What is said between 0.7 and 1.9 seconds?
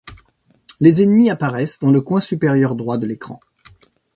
Les ennemis apparaissent